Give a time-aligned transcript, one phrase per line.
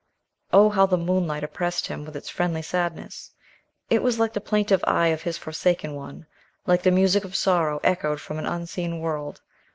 [0.51, 3.29] Oh, how the moonlight oppressed him with its friendly sadness!
[3.87, 6.25] It was like the plaintive eye of his forsaken one,
[6.65, 9.41] like the music of sorrow echoed from an unseen world.